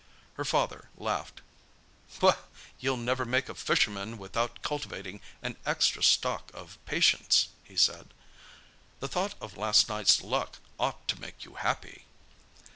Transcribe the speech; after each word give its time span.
Her 0.33 0.43
father 0.45 0.89
laughed. 0.97 1.41
"You'll 2.79 2.97
never 2.97 3.23
make 3.23 3.49
a 3.49 3.53
fisherman 3.53 4.17
without 4.17 4.63
cultivating 4.63 5.21
an 5.43 5.57
extra 5.63 6.01
stock 6.01 6.49
of 6.55 6.83
patience," 6.87 7.49
he 7.63 7.77
said. 7.77 8.11
"The 8.99 9.07
thought 9.07 9.35
of 9.39 9.57
last 9.57 9.89
night's 9.89 10.23
luck 10.23 10.57
ought 10.79 11.07
to 11.07 11.21
make 11.21 11.45
you 11.45 11.53
happy." 11.53 12.05